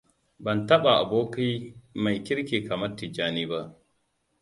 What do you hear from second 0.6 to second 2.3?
taɓa aboki mai